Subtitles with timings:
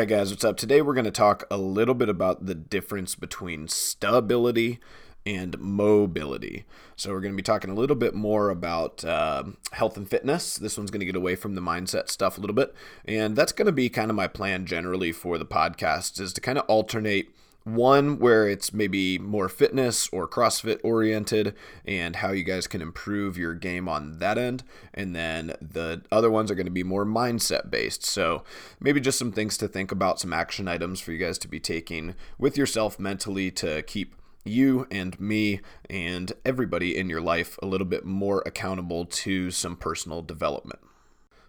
[0.00, 0.56] right, guys, what's up?
[0.56, 4.80] Today we're going to talk a little bit about the difference between stability
[5.26, 6.64] and mobility.
[6.96, 10.56] So, we're going to be talking a little bit more about uh, health and fitness.
[10.56, 12.74] This one's going to get away from the mindset stuff a little bit.
[13.04, 16.40] And that's going to be kind of my plan generally for the podcast is to
[16.40, 17.28] kind of alternate
[17.74, 23.36] one where it's maybe more fitness or CrossFit oriented and how you guys can improve
[23.36, 24.62] your game on that end.
[24.94, 28.04] And then the other ones are going to be more mindset based.
[28.04, 28.44] So
[28.80, 31.60] maybe just some things to think about, some action items for you guys to be
[31.60, 34.14] taking with yourself mentally to keep
[34.44, 39.76] you and me and everybody in your life a little bit more accountable to some
[39.76, 40.80] personal development.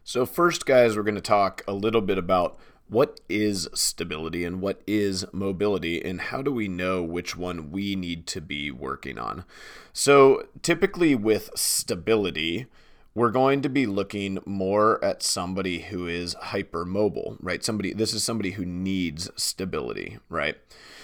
[0.04, 2.58] So, first, guys, we're going to talk a little bit about
[2.92, 7.96] what is stability and what is mobility, and how do we know which one we
[7.96, 9.46] need to be working on?
[9.94, 12.66] So, typically with stability,
[13.16, 17.64] we're going to be looking more at somebody who is hypermobile, right?
[17.64, 20.58] Somebody this is somebody who needs stability, right?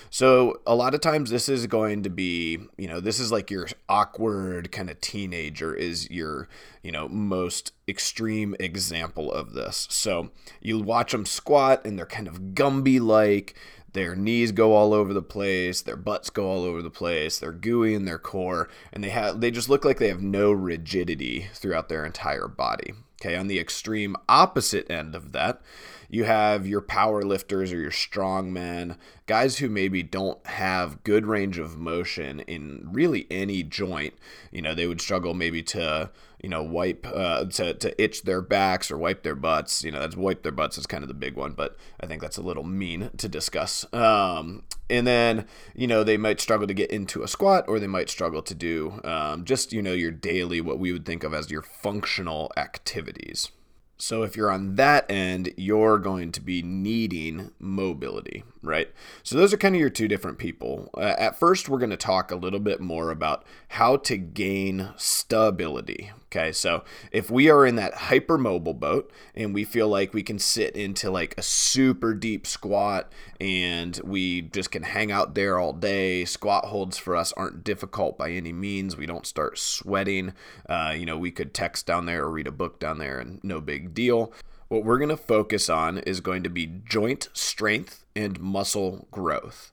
[0.10, 3.52] So a lot of times this is going to be, you know, this is like
[3.52, 6.48] your awkward kind of teenager is your,
[6.82, 9.88] you know, most extreme example of this.
[9.90, 13.56] So you watch them squat and they're kind of Gumby like.
[13.94, 17.52] Their knees go all over the place, their butts go all over the place, they're
[17.52, 21.48] gooey in their core, and they have they just look like they have no rigidity
[21.54, 22.94] throughout their entire body.
[23.20, 25.62] Okay, on the extreme opposite end of that,
[26.10, 31.26] you have your power lifters or your strong men, guys who maybe don't have good
[31.26, 34.14] range of motion in really any joint.
[34.52, 36.10] You know, they would struggle maybe to,
[36.42, 39.84] you know, wipe, uh, to, to itch their backs or wipe their butts.
[39.84, 42.22] You know, that's wipe their butts is kind of the big one, but I think
[42.22, 43.86] that's a little mean to discuss.
[43.94, 47.88] Um, and then, you know, they might struggle to get into a squat or they
[47.88, 51.34] might struggle to do um, just, you know, your daily, what we would think of
[51.34, 53.52] as your functional activities.
[53.98, 58.90] So if you're on that end, you're going to be needing mobility, right?
[59.24, 60.90] So those are kind of your two different people.
[60.96, 64.90] Uh, at first, we're going to talk a little bit more about how to gain
[64.98, 66.12] stability.
[66.38, 70.38] Okay, so if we are in that hypermobile boat and we feel like we can
[70.38, 73.12] sit into like a super deep squat
[73.42, 78.20] and we just can hang out there all day, squat holds for us aren't difficult
[78.20, 78.96] by any means.
[78.96, 80.36] We don't start sweating.
[80.70, 83.44] Uh, you know, we could text down there or read a book down there and
[83.44, 84.32] no big deal.
[84.68, 89.72] What we're going to focus on is going to be joint strength and muscle growth.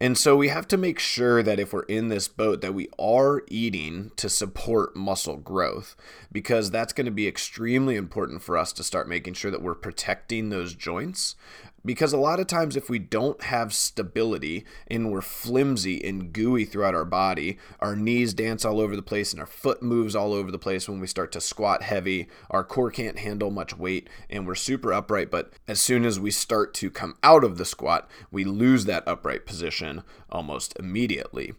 [0.00, 2.88] And so we have to make sure that if we're in this boat that we
[2.98, 5.94] are eating to support muscle growth
[6.30, 9.74] because that's going to be extremely important for us to start making sure that we're
[9.74, 11.36] protecting those joints
[11.84, 16.64] because a lot of times, if we don't have stability and we're flimsy and gooey
[16.64, 20.32] throughout our body, our knees dance all over the place and our foot moves all
[20.32, 22.28] over the place when we start to squat heavy.
[22.50, 25.30] Our core can't handle much weight and we're super upright.
[25.30, 29.06] But as soon as we start to come out of the squat, we lose that
[29.06, 31.54] upright position almost immediately.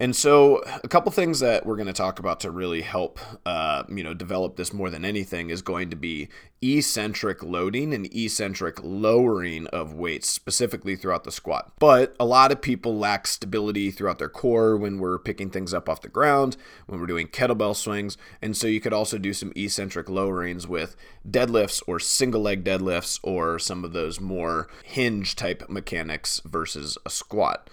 [0.00, 3.82] And so, a couple things that we're going to talk about to really help, uh,
[3.88, 6.28] you know, develop this more than anything is going to be
[6.62, 11.72] eccentric loading and eccentric lowering of weights, specifically throughout the squat.
[11.80, 15.88] But a lot of people lack stability throughout their core when we're picking things up
[15.88, 19.52] off the ground, when we're doing kettlebell swings, and so you could also do some
[19.56, 20.94] eccentric lowerings with
[21.28, 27.10] deadlifts or single leg deadlifts or some of those more hinge type mechanics versus a
[27.10, 27.68] squat.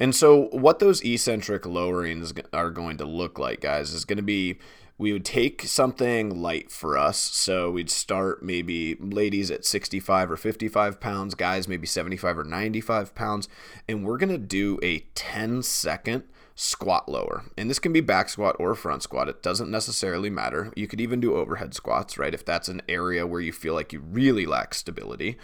[0.00, 4.22] And so, what those eccentric lowerings are going to look like, guys, is going to
[4.22, 4.58] be
[4.96, 7.18] we would take something light for us.
[7.18, 13.14] So we'd start maybe ladies at 65 or 55 pounds, guys maybe 75 or 95
[13.14, 13.48] pounds,
[13.88, 17.44] and we're going to do a 10 second squat lower.
[17.58, 19.28] And this can be back squat or front squat.
[19.28, 20.72] It doesn't necessarily matter.
[20.76, 22.32] You could even do overhead squats, right?
[22.32, 25.36] If that's an area where you feel like you really lack stability.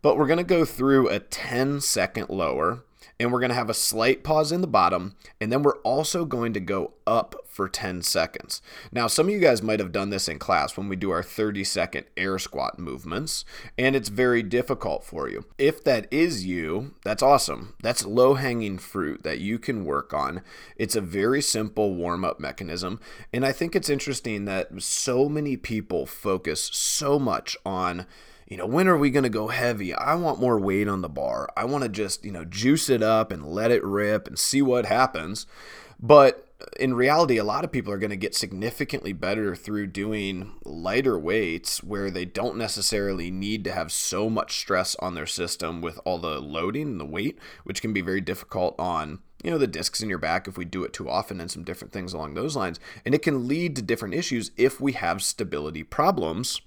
[0.00, 2.84] But we're going to go through a 10 second lower
[3.18, 6.24] and we're going to have a slight pause in the bottom, and then we're also
[6.24, 8.60] going to go up for 10 seconds.
[8.92, 11.22] Now, some of you guys might have done this in class when we do our
[11.22, 13.44] 30 second air squat movements,
[13.78, 15.46] and it's very difficult for you.
[15.56, 17.74] If that is you, that's awesome.
[17.82, 20.42] That's low hanging fruit that you can work on.
[20.76, 23.00] It's a very simple warm up mechanism,
[23.32, 28.06] and I think it's interesting that so many people focus so much on
[28.46, 29.92] you know, when are we going to go heavy?
[29.92, 31.48] I want more weight on the bar.
[31.56, 34.62] I want to just, you know, juice it up and let it rip and see
[34.62, 35.46] what happens.
[35.98, 36.46] But
[36.78, 41.18] in reality, a lot of people are going to get significantly better through doing lighter
[41.18, 45.98] weights where they don't necessarily need to have so much stress on their system with
[46.04, 49.66] all the loading and the weight, which can be very difficult on you know the
[49.66, 52.32] discs in your back if we do it too often and some different things along
[52.32, 56.62] those lines and it can lead to different issues if we have stability problems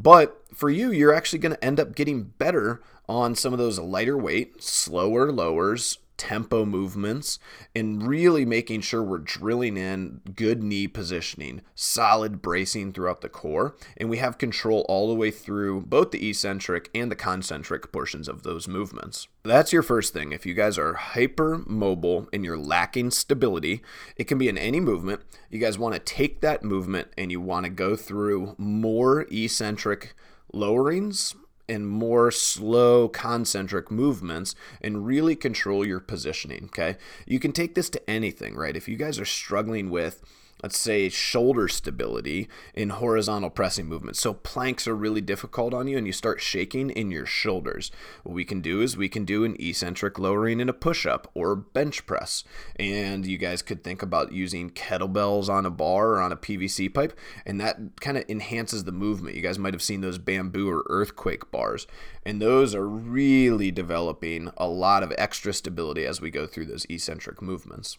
[0.00, 3.80] But for you, you're actually going to end up getting better on some of those
[3.80, 7.38] lighter weight, slower lowers, tempo movements
[7.74, 13.74] and really making sure we're drilling in good knee positioning, solid bracing throughout the core,
[13.96, 18.28] and we have control all the way through both the eccentric and the concentric portions
[18.28, 19.28] of those movements.
[19.44, 20.32] That's your first thing.
[20.32, 23.82] If you guys are hyper mobile and you're lacking stability,
[24.16, 25.22] it can be in any movement.
[25.48, 30.14] You guys want to take that movement and you want to go through more eccentric
[30.52, 31.34] lowerings
[31.68, 36.64] and more slow concentric movements and really control your positioning.
[36.66, 36.96] Okay.
[37.26, 38.76] You can take this to anything, right?
[38.76, 40.22] If you guys are struggling with
[40.62, 44.20] let's say shoulder stability in horizontal pressing movements.
[44.20, 47.90] So planks are really difficult on you and you start shaking in your shoulders.
[48.24, 51.30] What we can do is we can do an eccentric lowering in a push up
[51.34, 52.44] or bench press.
[52.76, 56.92] And you guys could think about using kettlebells on a bar or on a PVC
[56.92, 57.16] pipe
[57.46, 59.36] and that kind of enhances the movement.
[59.36, 61.86] You guys might have seen those bamboo or earthquake bars
[62.24, 66.86] and those are really developing a lot of extra stability as we go through those
[66.90, 67.98] eccentric movements.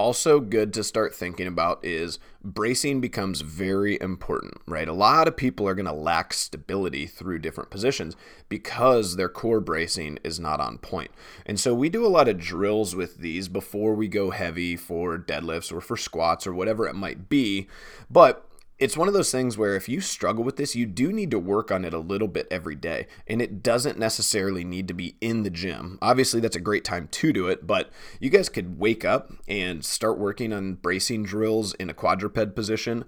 [0.00, 4.86] Also, good to start thinking about is bracing becomes very important, right?
[4.86, 8.14] A lot of people are going to lack stability through different positions
[8.48, 11.10] because their core bracing is not on point.
[11.44, 15.18] And so, we do a lot of drills with these before we go heavy for
[15.18, 17.66] deadlifts or for squats or whatever it might be.
[18.08, 18.47] But
[18.78, 21.38] it's one of those things where if you struggle with this, you do need to
[21.38, 23.08] work on it a little bit every day.
[23.26, 25.98] And it doesn't necessarily need to be in the gym.
[26.00, 27.90] Obviously, that's a great time to do it, but
[28.20, 33.04] you guys could wake up and start working on bracing drills in a quadruped position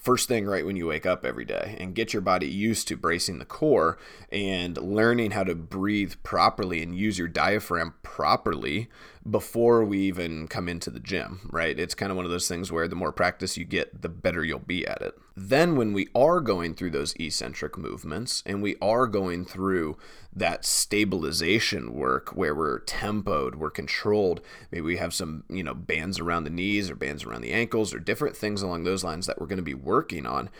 [0.00, 2.96] first thing right when you wake up every day and get your body used to
[2.96, 3.98] bracing the core
[4.32, 8.88] and learning how to breathe properly and use your diaphragm properly
[9.28, 11.78] before we even come into the gym, right?
[11.78, 14.42] It's kind of one of those things where the more practice you get, the better
[14.42, 15.14] you'll be at it.
[15.36, 19.98] Then, when we are going through those eccentric movements and we are going through
[20.34, 24.40] that stabilization work where we're tempoed, we're controlled,
[24.70, 27.92] maybe we have some, you know, bands around the knees or bands around the ankles
[27.94, 30.50] or different things along those lines that we're going to be working on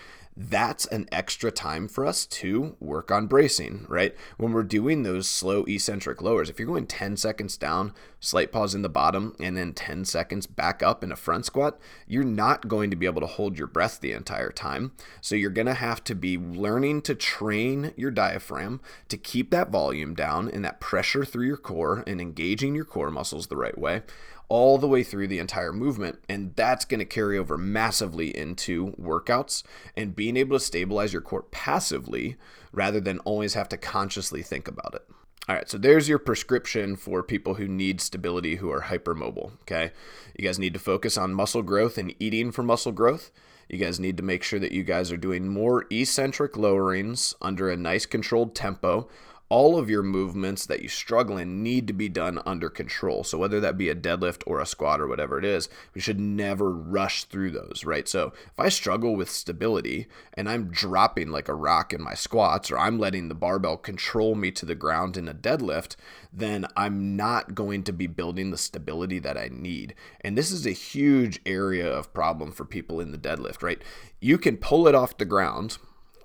[0.43, 4.17] that's an extra time for us to work on bracing, right?
[4.39, 8.75] When we're doing those slow eccentric lowers, if you're going 10 seconds down, slight pause
[8.75, 12.69] in the bottom, and then 10 seconds back up in a front squat, you're not
[12.69, 14.93] going to be able to hold your breath the entire time.
[15.21, 19.69] So you're going to have to be learning to train your diaphragm to keep that
[19.69, 23.77] volume down and that pressure through your core and engaging your core muscles the right
[23.77, 24.03] way
[24.51, 26.19] all the way through the entire movement.
[26.29, 29.63] And that's going to carry over massively into workouts
[29.97, 32.37] and being able to stabilize your core passively
[32.73, 35.07] rather than always have to consciously think about it.
[35.49, 39.53] All right, so there's your prescription for people who need stability who are hypermobile.
[39.63, 39.93] Okay.
[40.37, 43.31] You guys need to focus on muscle growth and eating for muscle growth.
[43.69, 47.71] You guys need to make sure that you guys are doing more eccentric lowerings under
[47.71, 49.09] a nice controlled tempo
[49.51, 53.25] all of your movements that you struggle in need to be done under control.
[53.25, 56.21] So whether that be a deadlift or a squat or whatever it is, we should
[56.21, 58.09] never rush through those, right?
[58.09, 62.71] So if I struggle with stability and I'm dropping like a rock in my squats
[62.71, 65.97] or I'm letting the barbell control me to the ground in a deadlift,
[66.33, 69.97] then I'm not going to be building the stability that I need.
[70.21, 73.83] And this is a huge area of problem for people in the deadlift, right?
[74.21, 75.79] You can pull it off the ground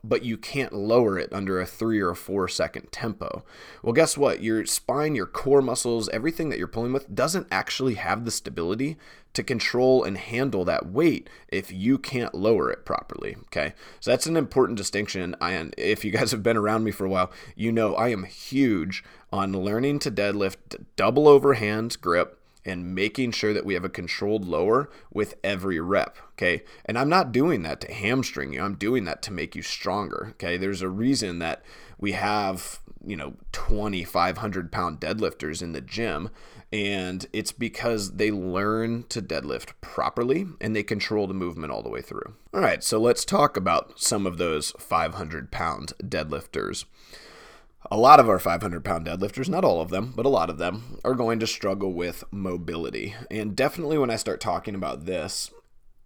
[0.08, 3.44] but you can't lower it under a three or a four second tempo.
[3.82, 4.44] Well, guess what?
[4.44, 8.98] Your spine, your core muscles, everything that you're pulling with doesn't actually have the stability
[9.34, 13.36] to control and handle that weight if you can't lower it properly.
[13.48, 13.74] Okay.
[14.00, 15.36] So that's an important distinction.
[15.42, 18.24] And if you guys have been around me for a while, you know I am
[18.24, 23.90] huge on learning to deadlift double overhand grip and making sure that we have a
[23.90, 26.18] controlled lower with every rep.
[26.34, 26.64] Okay.
[26.86, 30.30] And I'm not doing that to hamstring you, I'm doing that to make you stronger.
[30.32, 30.58] Okay.
[30.58, 31.64] There's a reason that
[32.00, 36.30] we have, you know, 2,500 pound deadlifters in the gym.
[36.74, 41.90] And it's because they learn to deadlift properly and they control the movement all the
[41.90, 42.34] way through.
[42.54, 46.86] All right, so let's talk about some of those 500 pound deadlifters
[47.92, 50.58] a lot of our 500 pound deadlifters, not all of them, but a lot of
[50.58, 53.16] them, are going to struggle with mobility.
[53.30, 55.52] And definitely when I start talking about this,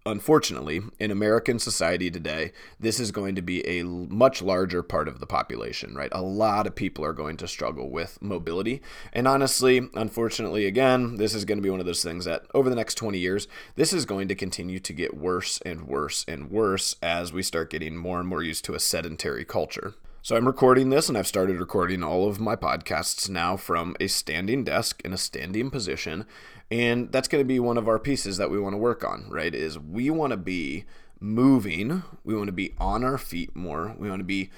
[0.06, 5.20] unfortunately, in American society today, this is going to be a much larger part of
[5.20, 6.10] the population, right?
[6.12, 8.82] A lot of people are going to struggle with mobility.
[9.12, 12.70] And honestly, unfortunately, again, this is going to be one of those things that over
[12.70, 16.50] the next 20 years, this is going to continue to get worse and worse and
[16.50, 19.94] worse as we start getting more and more used to a sedentary culture.
[20.22, 24.06] So I'm recording this and I've started recording all of my podcasts now from a
[24.06, 26.26] standing desk in a standing position.
[26.70, 29.24] And that's going to be one of our pieces that we want to work on,
[29.30, 29.54] right?
[29.54, 30.84] Is we want to be
[31.20, 34.50] moving, we want to be on our feet more, we want to be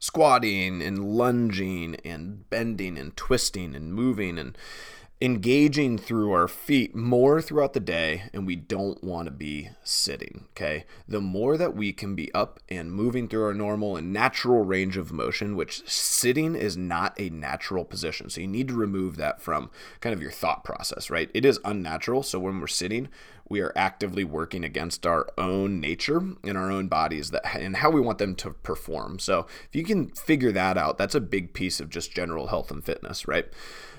[0.00, 4.58] squatting and lunging and bending and twisting and moving and
[5.20, 10.44] engaging through our feet more throughout the day and we don't want to be sitting
[10.50, 10.84] okay?
[11.06, 14.96] The more that we can be up and moving through our normal and natural range
[14.96, 19.40] of motion which sitting is not a natural position so you need to remove that
[19.40, 21.30] from kind of your thought process right?
[21.32, 23.08] It is unnatural so when we're sitting
[23.48, 27.90] we are actively working against our own nature and our own bodies that and how
[27.90, 29.18] we want them to perform.
[29.18, 32.72] So if you can figure that out that's a big piece of just general health
[32.72, 33.46] and fitness right?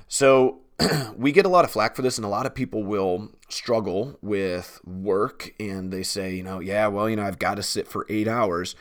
[0.07, 0.62] So
[1.15, 4.17] we get a lot of flack for this, and a lot of people will struggle
[4.22, 7.88] with work and they say, you know, yeah, well, you know, I've got to sit
[7.88, 8.75] for eight hours.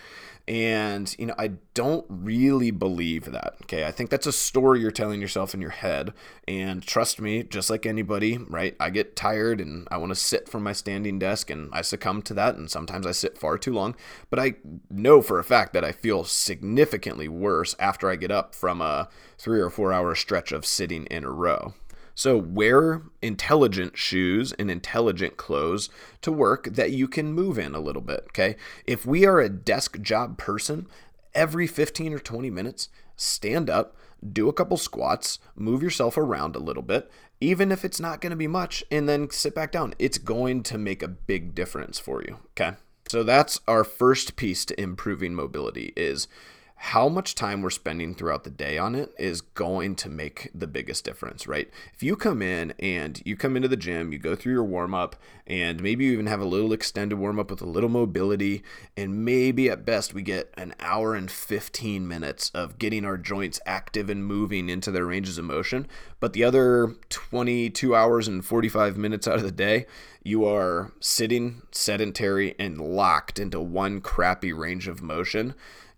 [0.47, 3.55] And, you know, I don't really believe that.
[3.63, 3.87] Okay.
[3.87, 6.13] I think that's a story you're telling yourself in your head.
[6.47, 8.77] And trust me, just like anybody, right?
[8.79, 12.21] I get tired and I want to sit from my standing desk and I succumb
[12.23, 12.57] to that.
[12.57, 13.97] And sometimes I sit far too long.
[14.29, 14.57] But I
[14.91, 19.09] know for a fact that I feel significantly worse after I get up from a
[19.39, 21.73] three or four hour stretch of sitting in a row.
[22.15, 25.89] So wear intelligent shoes and intelligent clothes
[26.23, 28.57] to work that you can move in a little bit, okay?
[28.87, 30.87] If we are a desk job person,
[31.35, 33.97] every 15 or 20 minutes, stand up,
[34.33, 38.31] do a couple squats, move yourself around a little bit, even if it's not going
[38.31, 39.95] to be much, and then sit back down.
[39.99, 42.77] It's going to make a big difference for you, okay?
[43.09, 46.27] So that's our first piece to improving mobility is
[46.89, 50.67] how much time we're spending throughout the day on it is going to make the
[50.67, 51.71] biggest difference, right?
[51.95, 54.93] If you come in and you come into the gym, you go through your warm
[54.95, 58.63] up, and maybe you even have a little extended warm up with a little mobility,
[58.99, 63.59] and maybe at best we get an hour and 15 minutes of getting our joints
[63.65, 65.87] active and moving into their ranges of motion,
[66.21, 69.87] but the other 22 hours and 45 minutes out of the day,
[70.23, 75.55] you are sitting sedentary and locked into one crappy range of motion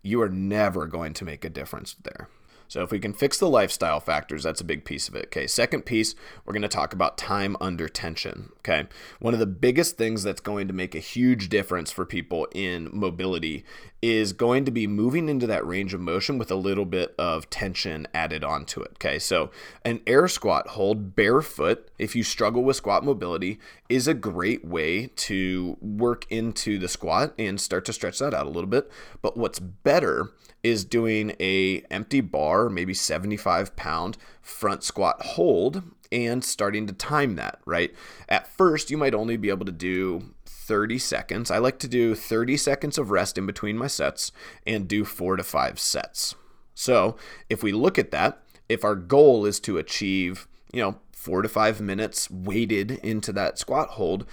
[0.07, 2.29] you are never going to make a difference there.
[2.69, 5.27] So if we can fix the lifestyle factors, that's a big piece of it.
[5.27, 5.47] Okay.
[5.47, 8.51] Second piece, we're going to talk about time under tension.
[8.59, 8.87] Okay.
[9.21, 12.91] One of the biggest things that's going to make a huge difference for people in
[12.93, 13.65] mobility
[14.03, 17.49] is going to be moving into that range of motion with a little bit of
[17.51, 18.93] tension added onto it.
[18.95, 19.19] Okay.
[19.19, 19.51] So
[19.85, 23.59] an air squat hold barefoot, if you struggle with squat mobility,
[23.89, 28.47] is a great way to work into the squat and start to stretch that out
[28.47, 28.91] a little bit.
[29.23, 30.33] But what's better
[30.67, 37.37] is doing a empty bar, maybe 75 pound front squat hold and starting to time
[37.37, 37.95] that, right?
[38.29, 41.51] At first, you might only be able to do 30 seconds.
[41.51, 44.33] I like to do 30 seconds of rest in between my sets
[44.67, 46.35] and do four to five sets.
[46.75, 47.17] So
[47.49, 51.49] if we look at that, if our goal is to achieve, you know, four to
[51.49, 54.27] five minutes weighted into that squat hold,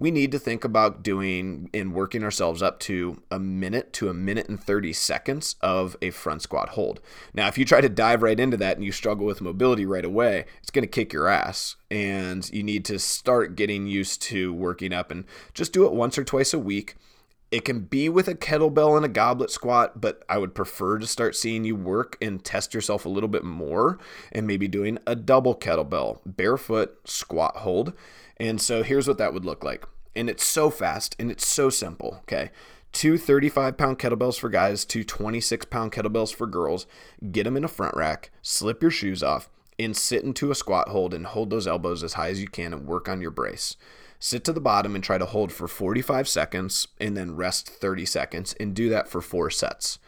[0.00, 4.14] we need to think about doing and working ourselves up to a minute to a
[4.14, 7.00] minute and 30 seconds of a front squat hold.
[7.34, 10.04] Now, if you try to dive right into that and you struggle with mobility right
[10.04, 11.76] away, it's going to kick your ass.
[11.90, 16.16] And you need to start getting used to working up and just do it once
[16.16, 16.96] or twice a week.
[17.50, 21.06] It can be with a kettlebell and a goblet squat, but I would prefer to
[21.06, 23.98] start seeing you work and test yourself a little bit more
[24.30, 27.92] and maybe doing a double kettlebell, barefoot squat hold
[28.40, 29.84] and so here's what that would look like.
[30.16, 32.16] And it's so fast and it's so simple.
[32.22, 32.50] Okay.
[32.90, 36.86] Two 35 pound kettlebells for guys, two 26 pound kettlebells for girls.
[37.30, 40.88] Get them in a front rack, slip your shoes off, and sit into a squat
[40.88, 43.76] hold and hold those elbows as high as you can and work on your brace.
[44.22, 48.04] Sit to the bottom and try to hold for 45 seconds and then rest 30
[48.04, 49.98] seconds and do that for four sets.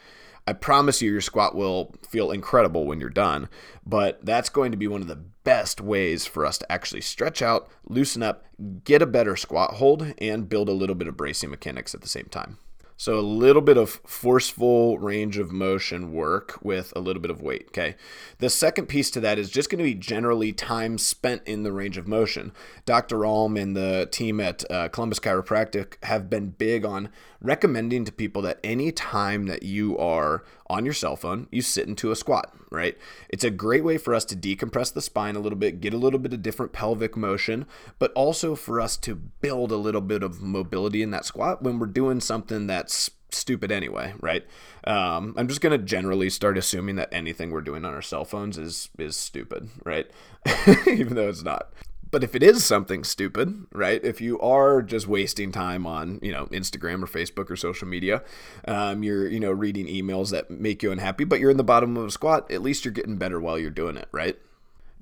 [0.46, 3.48] I promise you, your squat will feel incredible when you're done,
[3.86, 7.40] but that's going to be one of the best ways for us to actually stretch
[7.40, 8.44] out, loosen up,
[8.84, 12.08] get a better squat hold, and build a little bit of bracing mechanics at the
[12.08, 12.58] same time.
[13.02, 17.42] So a little bit of forceful range of motion work with a little bit of
[17.42, 17.64] weight.
[17.66, 17.96] Okay.
[18.38, 21.72] The second piece to that is just going to be generally time spent in the
[21.72, 22.52] range of motion.
[22.86, 23.26] Dr.
[23.26, 27.08] Alm and the team at uh, Columbus Chiropractic have been big on
[27.40, 31.86] recommending to people that any time that you are on your cell phone, you sit
[31.86, 32.96] into a squat, right?
[33.28, 35.98] It's a great way for us to decompress the spine a little bit, get a
[35.98, 37.66] little bit of different pelvic motion,
[37.98, 41.78] but also for us to build a little bit of mobility in that squat when
[41.78, 44.46] we're doing something that's stupid anyway, right?
[44.84, 48.56] Um, I'm just gonna generally start assuming that anything we're doing on our cell phones
[48.56, 50.10] is is stupid, right?
[50.86, 51.72] Even though it's not.
[52.12, 54.04] But if it is something stupid, right?
[54.04, 58.22] If you are just wasting time on, you know, Instagram or Facebook or social media,
[58.68, 61.96] um, you're, you know, reading emails that make you unhappy, but you're in the bottom
[61.96, 64.36] of a squat, at least you're getting better while you're doing it, right?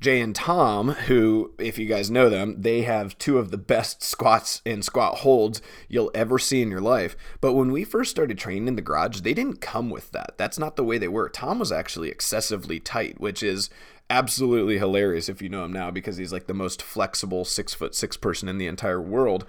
[0.01, 4.03] Jay and Tom, who, if you guys know them, they have two of the best
[4.03, 7.15] squats and squat holds you'll ever see in your life.
[7.43, 10.39] But when we first started training in the garage, they didn't come with that.
[10.39, 11.29] That's not the way they were.
[11.29, 13.69] Tom was actually excessively tight, which is
[14.09, 17.95] absolutely hilarious if you know him now because he's like the most flexible six foot
[17.95, 19.45] six person in the entire world.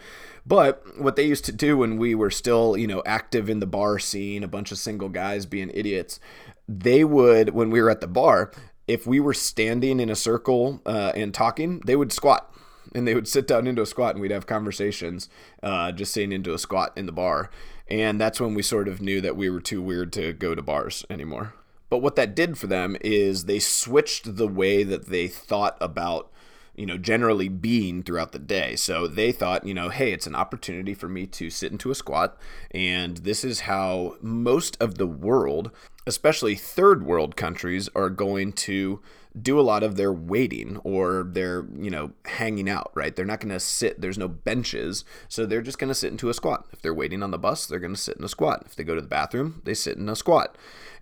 [0.46, 3.65] But what they used to do when we were still, you know, active in the
[3.65, 6.20] bar scene, a bunch of single guys being idiots,
[6.67, 8.51] they would, when we were at the bar,
[8.91, 12.53] if we were standing in a circle uh, and talking, they would squat
[12.93, 15.29] and they would sit down into a squat and we'd have conversations
[15.63, 17.50] uh, just sitting into a squat in the bar.
[17.88, 20.62] And that's when we sort of knew that we were too weird to go to
[20.62, 21.53] bars anymore.
[21.89, 26.29] But what that did for them is they switched the way that they thought about
[26.75, 28.75] you know, generally being throughout the day.
[28.75, 31.96] So they thought, you know, hey, it's an opportunity for me to sit into a
[31.96, 32.38] squat.
[32.72, 35.72] And this is how most of the world,
[36.08, 39.01] especially third world countries, are going to
[39.40, 43.16] do a lot of their waiting or their, you know, hanging out, right?
[43.16, 45.06] They're not going to sit, there's no benches.
[45.30, 46.68] So they're just going to sit into a squat.
[46.74, 48.63] If they're waiting on the bus, they're going to sit in a squat.
[48.66, 50.58] If they go to the bathroom, they sit in a squat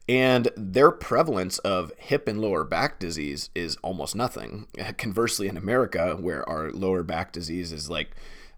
[0.10, 4.66] and their prevalence of hip and lower back disease is almost nothing.
[4.98, 8.10] Conversely, in America, where our lower back disease is like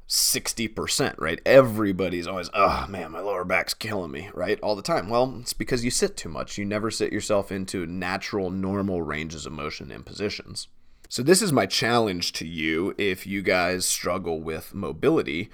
[0.07, 1.41] 60%, right?
[1.45, 4.61] Everybody's always, oh man, my lower back's killing me, right?
[4.61, 5.09] All the time.
[5.09, 6.57] Well, it's because you sit too much.
[6.57, 10.69] You never sit yourself into natural, normal ranges of motion and positions.
[11.09, 15.49] So this is my challenge to you if you guys struggle with mobility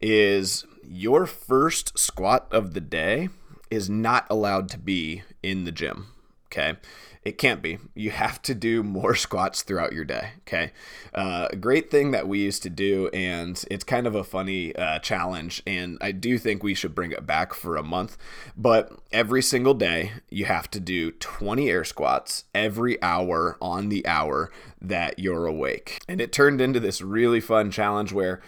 [0.00, 3.28] is your first squat of the day
[3.72, 6.08] is not allowed to be in the gym.
[6.46, 6.76] Okay.
[7.24, 7.78] It can't be.
[7.94, 10.32] You have to do more squats throughout your day.
[10.40, 10.72] Okay.
[11.14, 14.76] Uh, a great thing that we used to do, and it's kind of a funny
[14.76, 18.18] uh, challenge, and I do think we should bring it back for a month.
[18.56, 24.06] But every single day, you have to do 20 air squats every hour on the
[24.06, 24.50] hour
[24.82, 26.02] that you're awake.
[26.06, 28.42] And it turned into this really fun challenge where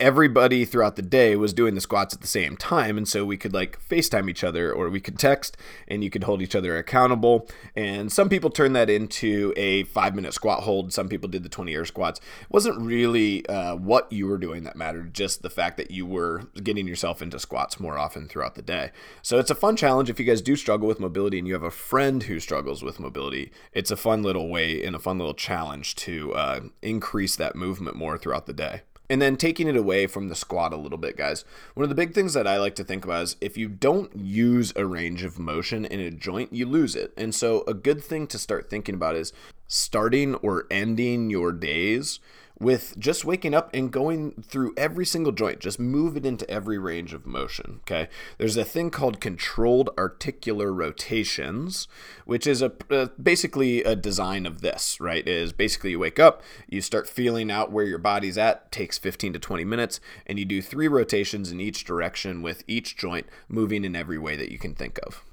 [0.00, 3.36] everybody throughout the day was doing the squats at the same time and so we
[3.36, 6.76] could like facetime each other or we could text and you could hold each other
[6.78, 7.46] accountable.
[7.76, 10.92] And some people turned that into a five minute squat hold.
[10.92, 12.18] Some people did the 20 air squats.
[12.18, 16.06] It wasn't really uh, what you were doing that mattered just the fact that you
[16.06, 18.90] were getting yourself into squats more often throughout the day.
[19.22, 21.62] So it's a fun challenge if you guys do struggle with mobility and you have
[21.62, 23.52] a friend who struggles with mobility.
[23.72, 27.96] It's a fun little way and a fun little challenge to uh, increase that movement
[27.96, 31.16] more throughout the day and then taking it away from the squat a little bit,
[31.16, 31.44] guys.
[31.74, 34.16] One of the big things that I like to think about is if you don't
[34.16, 37.12] use a range of motion in a joint, you lose it.
[37.16, 39.32] And so, a good thing to start thinking about is
[39.66, 42.20] starting or ending your days
[42.60, 46.78] with just waking up and going through every single joint, just move it into every
[46.78, 47.80] range of motion.
[47.82, 48.08] Okay.
[48.36, 51.88] There's a thing called controlled articular rotations,
[52.26, 55.26] which is a, a basically a design of this, right?
[55.26, 59.32] Is basically you wake up, you start feeling out where your body's at, takes 15
[59.32, 63.84] to 20 minutes, and you do three rotations in each direction with each joint moving
[63.84, 65.24] in every way that you can think of.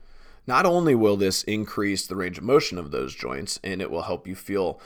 [0.47, 4.03] Not only will this increase the range of motion of those joints and it will
[4.03, 4.79] help you feel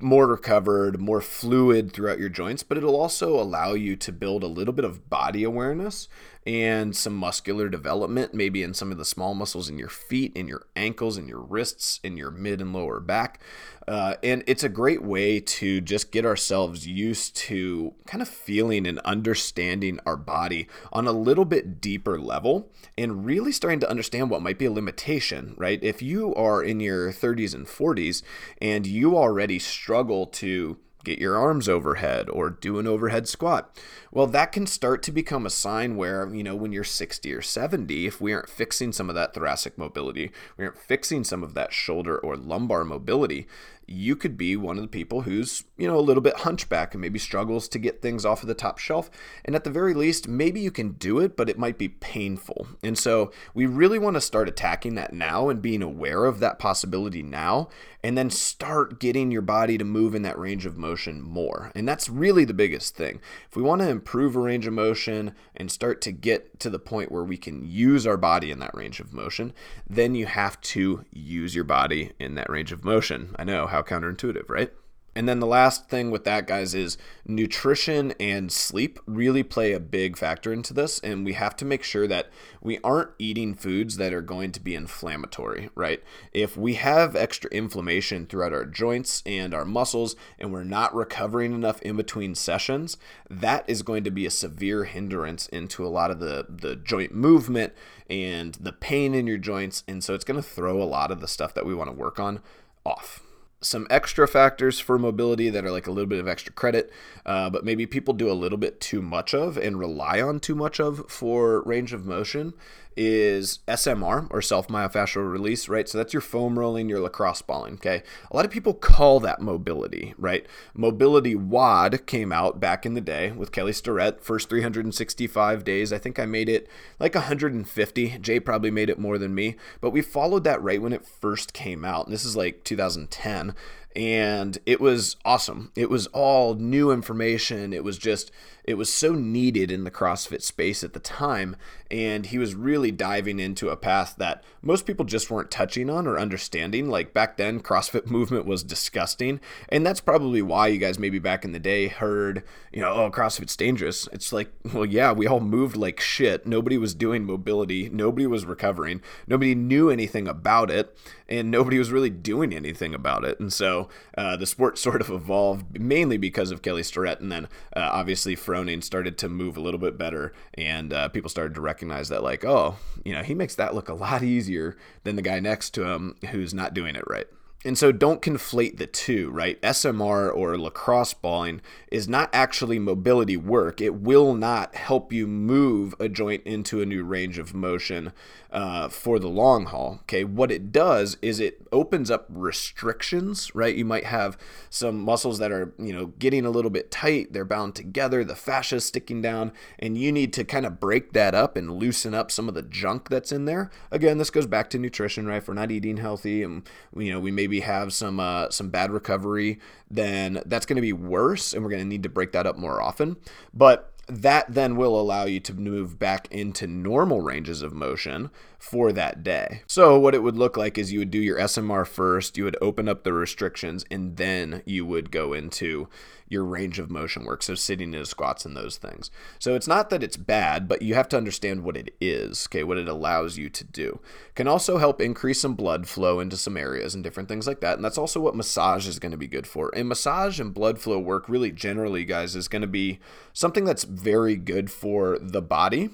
[0.00, 4.48] more recovered, more fluid throughout your joints, but it'll also allow you to build a
[4.48, 6.08] little bit of body awareness
[6.46, 10.48] and some muscular development, maybe in some of the small muscles in your feet, in
[10.48, 13.40] your ankles, in your wrists, in your mid and lower back.
[13.86, 18.86] Uh, and it's a great way to just get ourselves used to kind of feeling
[18.86, 24.28] and understanding our body on a little bit deeper level and really starting to understand
[24.28, 25.82] what might be a limitation, right?
[25.82, 28.22] If you are in your 30s and 40s
[28.60, 33.78] and you already struggle to get your arms overhead or do an overhead squat.
[34.18, 37.40] Well, that can start to become a sign where, you know, when you're 60 or
[37.40, 41.54] 70, if we aren't fixing some of that thoracic mobility, we aren't fixing some of
[41.54, 43.46] that shoulder or lumbar mobility,
[43.90, 47.00] you could be one of the people who's, you know, a little bit hunchback and
[47.00, 49.10] maybe struggles to get things off of the top shelf.
[49.46, 52.66] And at the very least, maybe you can do it, but it might be painful.
[52.82, 56.58] And so we really want to start attacking that now and being aware of that
[56.58, 57.70] possibility now,
[58.04, 61.72] and then start getting your body to move in that range of motion more.
[61.74, 63.20] And that's really the biggest thing.
[63.48, 66.78] If we want to improve a range of motion and start to get to the
[66.78, 69.52] point where we can use our body in that range of motion,
[69.88, 73.34] then you have to use your body in that range of motion.
[73.38, 74.72] I know how counterintuitive, right?
[75.14, 79.80] And then the last thing with that, guys, is nutrition and sleep really play a
[79.80, 81.00] big factor into this.
[81.00, 82.28] And we have to make sure that
[82.62, 86.04] we aren't eating foods that are going to be inflammatory, right?
[86.32, 91.52] If we have extra inflammation throughout our joints and our muscles, and we're not recovering
[91.52, 92.96] enough in between sessions,
[93.28, 97.12] that is going to be a severe hindrance into a lot of the, the joint
[97.12, 97.72] movement
[98.08, 99.82] and the pain in your joints.
[99.88, 101.96] And so it's going to throw a lot of the stuff that we want to
[101.96, 102.40] work on
[102.84, 103.22] off.
[103.60, 106.92] Some extra factors for mobility that are like a little bit of extra credit,
[107.26, 110.54] uh, but maybe people do a little bit too much of and rely on too
[110.54, 112.54] much of for range of motion
[113.00, 115.88] is SMR or self myofascial release, right?
[115.88, 118.02] So that's your foam rolling, your lacrosse balling, okay?
[118.28, 120.44] A lot of people call that mobility, right?
[120.74, 125.92] Mobility WOD came out back in the day with Kelly Starrett, first 365 days.
[125.92, 128.18] I think I made it like 150.
[128.18, 131.52] Jay probably made it more than me, but we followed that right when it first
[131.52, 132.06] came out.
[132.06, 133.54] And this is like 2010
[133.98, 135.72] and it was awesome.
[135.74, 137.72] It was all new information.
[137.72, 138.30] It was just
[138.68, 141.56] it was so needed in the CrossFit space at the time.
[141.90, 146.06] And he was really diving into a path that most people just weren't touching on
[146.06, 146.90] or understanding.
[146.90, 149.40] Like back then, CrossFit movement was disgusting.
[149.70, 153.10] And that's probably why you guys maybe back in the day heard, you know, oh,
[153.10, 154.06] CrossFit's dangerous.
[154.12, 156.46] It's like, well, yeah, we all moved like shit.
[156.46, 157.88] Nobody was doing mobility.
[157.88, 159.00] Nobody was recovering.
[159.26, 160.94] Nobody knew anything about it.
[161.26, 163.40] And nobody was really doing anything about it.
[163.40, 167.48] And so uh, the sport sort of evolved mainly because of Kelly Starrett and then
[167.76, 171.60] uh, obviously Froning started to move a little bit better, and uh, people started to
[171.60, 175.22] recognize that, like, oh, you know, he makes that look a lot easier than the
[175.22, 177.26] guy next to him who's not doing it right.
[177.64, 179.60] And so don't conflate the two, right?
[179.62, 183.80] SMR or lacrosse balling is not actually mobility work.
[183.80, 188.12] It will not help you move a joint into a new range of motion
[188.50, 189.98] uh, for the long haul.
[190.02, 193.74] Okay, what it does is it opens up restrictions, right?
[193.74, 194.38] You might have
[194.70, 198.36] some muscles that are, you know, getting a little bit tight, they're bound together, the
[198.36, 202.14] fascia is sticking down, and you need to kind of break that up and loosen
[202.14, 203.70] up some of the junk that's in there.
[203.90, 205.38] Again, this goes back to nutrition, right?
[205.38, 206.62] If we're not eating healthy and,
[206.96, 209.58] you know, we maybe have some, uh, some bad recovery,
[209.90, 212.56] then that's going to be worse, and we're going to need to break that up
[212.58, 213.16] more often.
[213.54, 218.90] But that then will allow you to move back into normal ranges of motion for
[218.92, 219.62] that day.
[219.66, 222.56] So, what it would look like is you would do your SMR first, you would
[222.60, 225.88] open up the restrictions, and then you would go into
[226.28, 227.42] your range of motion work.
[227.42, 229.10] So, sitting in squats and those things.
[229.38, 232.64] So, it's not that it's bad, but you have to understand what it is, okay,
[232.64, 234.00] what it allows you to do.
[234.34, 237.76] Can also help increase some blood flow into some areas and different things like that.
[237.76, 239.70] And that's also what massage is going to be good for.
[239.74, 242.98] And massage and blood flow work, really generally, guys, is going to be
[243.32, 245.90] something that's very good for the body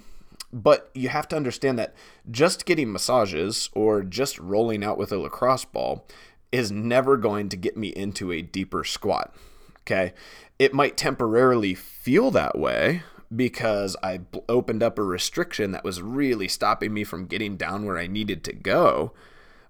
[0.55, 1.95] but you have to understand that
[2.31, 6.07] just getting massages or just rolling out with a lacrosse ball
[6.53, 9.35] is never going to get me into a deeper squat.
[9.87, 10.13] Okay.
[10.59, 13.03] It might temporarily feel that way
[13.35, 17.99] because I opened up a restriction that was really stopping me from getting down where
[17.99, 19.13] I needed to go.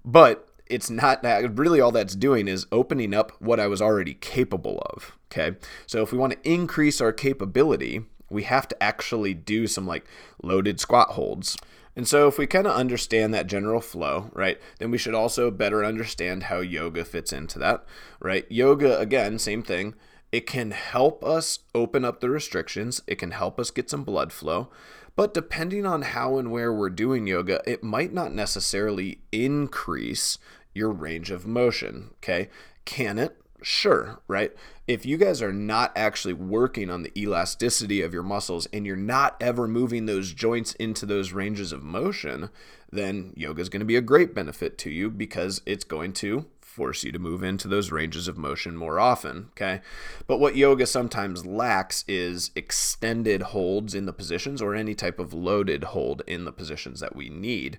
[0.05, 4.15] But it's not that really all that's doing is opening up what I was already
[4.15, 5.17] capable of.
[5.33, 5.57] Okay.
[5.87, 10.05] So if we want to increase our capability, we have to actually do some like
[10.43, 11.57] loaded squat holds.
[11.97, 15.51] And so, if we kind of understand that general flow, right, then we should also
[15.51, 17.85] better understand how yoga fits into that,
[18.21, 18.45] right?
[18.51, 19.95] Yoga, again, same thing.
[20.33, 24.33] It can help us open up the restrictions, it can help us get some blood
[24.33, 24.71] flow.
[25.17, 30.39] But depending on how and where we're doing yoga, it might not necessarily increase
[30.75, 32.11] your range of motion.
[32.17, 32.49] Okay.
[32.85, 33.41] Can it?
[33.65, 34.53] Sure, right?
[34.87, 38.95] If you guys are not actually working on the elasticity of your muscles and you're
[38.95, 42.51] not ever moving those joints into those ranges of motion,
[42.93, 46.45] then yoga is going to be a great benefit to you because it's going to
[46.61, 49.47] force you to move into those ranges of motion more often.
[49.53, 49.81] Okay.
[50.27, 55.33] But what yoga sometimes lacks is extended holds in the positions or any type of
[55.33, 57.79] loaded hold in the positions that we need.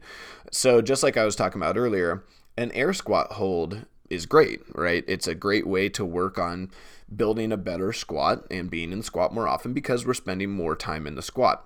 [0.49, 2.23] So, just like I was talking about earlier,
[2.57, 5.03] an air squat hold is great, right?
[5.07, 6.71] It's a great way to work on
[7.13, 11.07] building a better squat and being in squat more often because we're spending more time
[11.07, 11.65] in the squat.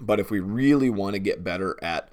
[0.00, 2.08] But if we really want to get better at,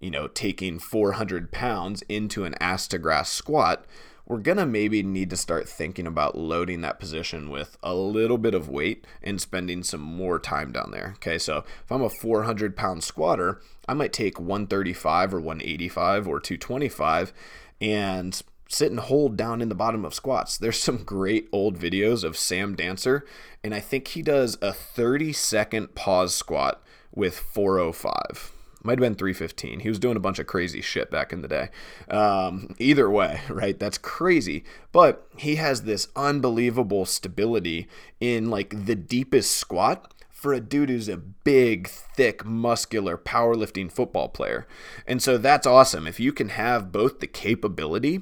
[0.00, 3.84] you know, taking 400 pounds into an ass to grass squat,
[4.26, 8.38] we're going to maybe need to start thinking about loading that position with a little
[8.38, 11.12] bit of weight and spending some more time down there.
[11.16, 16.40] Okay, so if I'm a 400 pound squatter, I might take 135 or 185 or
[16.40, 17.32] 225
[17.80, 20.58] and sit and hold down in the bottom of squats.
[20.58, 23.24] There's some great old videos of Sam Dancer,
[23.62, 26.82] and I think he does a 30 second pause squat
[27.14, 28.52] with 405.
[28.82, 29.80] Might have been 315.
[29.80, 31.70] He was doing a bunch of crazy shit back in the day.
[32.08, 33.76] Um, either way, right?
[33.76, 34.62] That's crazy.
[34.92, 37.88] But he has this unbelievable stability
[38.20, 40.12] in like the deepest squat
[40.46, 44.64] for a dude who's a big, thick, muscular, powerlifting football player.
[45.04, 46.06] And so that's awesome.
[46.06, 48.20] If you can have both the capability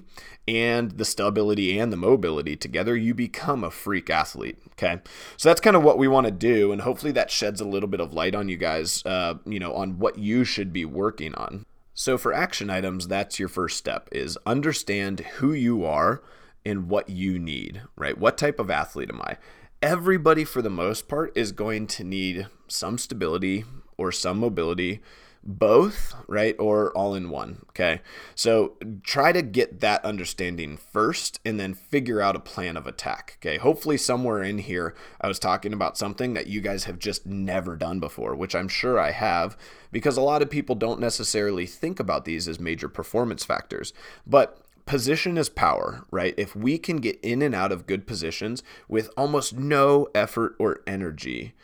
[0.49, 4.57] and the stability and the mobility together, you become a freak athlete.
[4.71, 5.03] Okay.
[5.37, 6.73] So that's kind of what we want to do.
[6.73, 9.75] And hopefully that sheds a little bit of light on you guys, uh, you know,
[9.75, 11.67] on what you should be working on.
[11.93, 16.23] So for action items, that's your first step is understand who you are
[16.65, 18.17] and what you need, right?
[18.17, 19.37] What type of athlete am I?
[19.85, 23.67] Everybody, for the most part, is going to need some stability
[23.99, 25.03] or some mobility
[25.43, 26.57] both, right?
[26.59, 27.67] Or all in one.
[27.69, 28.01] Okay.
[28.35, 33.37] So try to get that understanding first and then figure out a plan of attack.
[33.41, 33.59] Okay.
[33.59, 37.77] Hopefully, somewhere in here, I was talking about something that you guys have just never
[37.77, 39.55] done before, which I'm sure I have,
[39.93, 43.93] because a lot of people don't necessarily think about these as major performance factors.
[44.27, 46.35] But position is power, right?
[46.37, 50.81] If we can get in and out of good positions with almost no effort or
[50.87, 51.55] energy,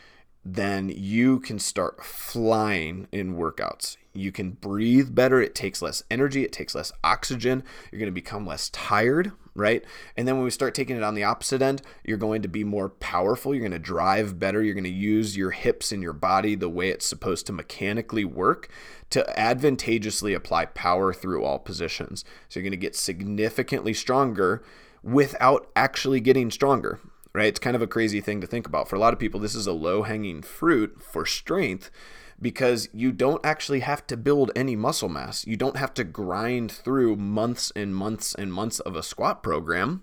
[0.45, 3.97] then you can start flying in workouts.
[4.15, 5.41] You can breathe better.
[5.41, 6.45] It takes less energy.
[6.45, 7.63] It takes less oxygen.
[7.91, 9.85] You're going to become less tired, right?
[10.17, 12.65] And then when we start taking it on the opposite end, you're going to be
[12.65, 13.55] more powerful.
[13.55, 14.63] You're going to drive better.
[14.63, 18.25] You're going to use your hips and your body the way it's supposed to mechanically
[18.25, 18.69] work
[19.11, 22.25] to advantageously apply power through all positions.
[22.49, 24.63] So you're going to get significantly stronger
[25.03, 27.01] without actually getting stronger
[27.33, 27.47] right?
[27.47, 28.89] It's kind of a crazy thing to think about.
[28.89, 31.91] For a lot of people, this is a low hanging fruit for strength
[32.41, 35.47] because you don't actually have to build any muscle mass.
[35.47, 40.03] You don't have to grind through months and months and months of a squat program.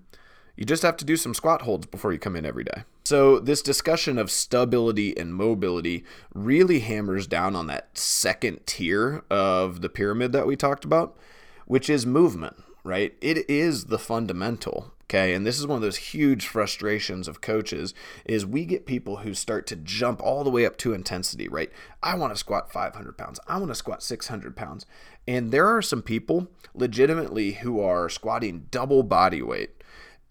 [0.55, 2.83] You just have to do some squat holds before you come in every day.
[3.05, 9.81] So, this discussion of stability and mobility really hammers down on that second tier of
[9.81, 11.15] the pyramid that we talked about,
[11.67, 13.15] which is movement, right?
[13.21, 14.93] It is the fundamental.
[15.09, 17.93] Okay, and this is one of those huge frustrations of coaches
[18.25, 21.71] is we get people who start to jump all the way up to intensity, right?
[22.03, 23.39] I want to squat 500 pounds.
[23.47, 24.85] I want to squat 600 pounds.
[25.25, 29.77] And there are some people legitimately who are squatting double body weight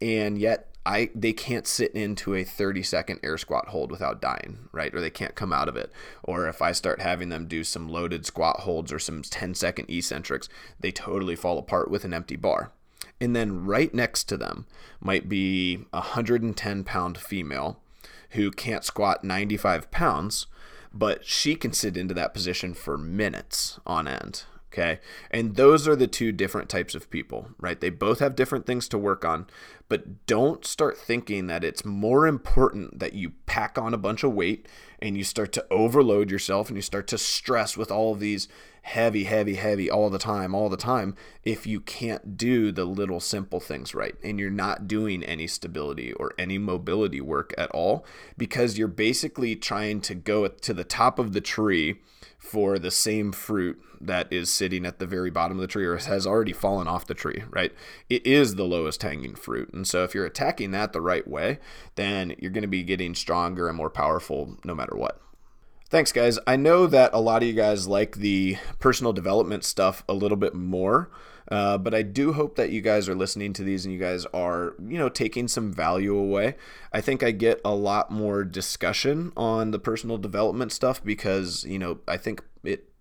[0.01, 4.69] and yet I they can't sit into a 30 second air squat hold without dying,
[4.73, 4.95] right?
[4.95, 5.91] Or they can't come out of it.
[6.23, 9.91] Or if I start having them do some loaded squat holds or some 10 second
[9.91, 12.73] eccentrics, they totally fall apart with an empty bar.
[13.21, 14.67] And then right next to them
[15.01, 17.79] might be a 110 pound female
[18.31, 20.47] who can't squat 95 pounds,
[20.93, 24.45] but she can sit into that position for minutes on end.
[24.73, 24.99] Okay.
[25.31, 27.81] And those are the two different types of people, right?
[27.81, 29.47] They both have different things to work on,
[29.89, 34.35] but don't start thinking that it's more important that you pack on a bunch of
[34.35, 34.67] weight
[35.01, 38.49] and you start to overload yourself and you start to stress with all of these
[38.83, 43.19] heavy, heavy, heavy all the time, all the time, if you can't do the little
[43.19, 48.05] simple things right and you're not doing any stability or any mobility work at all
[48.37, 52.01] because you're basically trying to go to the top of the tree
[52.47, 55.97] for the same fruit that is sitting at the very bottom of the tree or
[55.97, 57.73] has already fallen off the tree, right?
[58.09, 59.73] It is the lowest hanging fruit.
[59.73, 61.59] And so if you're attacking that the right way,
[61.97, 65.21] then you're going to be getting stronger and more powerful no matter what.
[65.89, 66.39] Thanks, guys.
[66.47, 70.37] I know that a lot of you guys like the personal development stuff a little
[70.37, 71.11] bit more,
[71.51, 74.27] uh, but I do hope that you guys are listening to these and you guys
[74.27, 76.57] are, you know, taking some value away.
[76.93, 81.79] I think I get a lot more discussion on the personal development stuff because, you
[81.79, 82.43] know, I think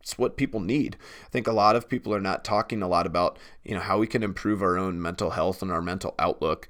[0.05, 0.97] it's what people need.
[1.25, 3.97] I think a lot of people are not talking a lot about, you know, how
[3.97, 6.67] we can improve our own mental health and our mental outlook.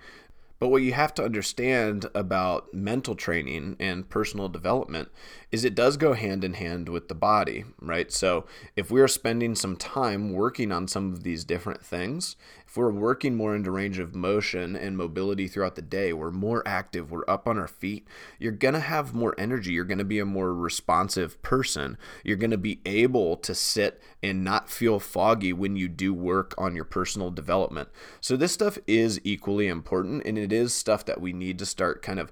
[0.65, 5.09] But what you have to understand about mental training and personal development
[5.51, 8.11] is it does go hand in hand with the body, right?
[8.11, 12.35] So if we're spending some time working on some of these different things,
[12.75, 16.61] if we're working more into range of motion and mobility throughout the day, we're more
[16.67, 18.05] active, we're up on our feet,
[18.37, 19.71] you're going to have more energy.
[19.71, 21.97] You're going to be a more responsive person.
[22.25, 26.53] You're going to be able to sit and not feel foggy when you do work
[26.57, 27.87] on your personal development.
[28.19, 32.01] So, this stuff is equally important, and it is stuff that we need to start
[32.01, 32.29] kind of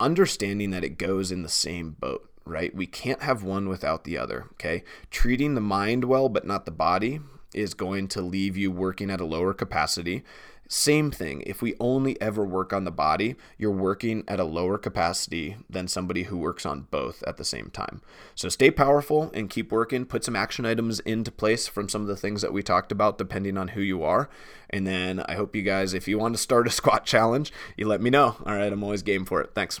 [0.00, 2.76] understanding that it goes in the same boat right?
[2.76, 4.84] We can't have one without the other, okay?
[5.10, 7.18] Treating the mind well, but not the body,
[7.56, 10.22] is going to leave you working at a lower capacity.
[10.68, 11.42] Same thing.
[11.46, 15.86] If we only ever work on the body, you're working at a lower capacity than
[15.86, 18.02] somebody who works on both at the same time.
[18.34, 20.06] So stay powerful and keep working.
[20.06, 23.18] Put some action items into place from some of the things that we talked about,
[23.18, 24.28] depending on who you are.
[24.68, 27.86] And then I hope you guys, if you want to start a squat challenge, you
[27.86, 28.36] let me know.
[28.44, 29.50] All right, I'm always game for it.
[29.54, 29.80] Thanks.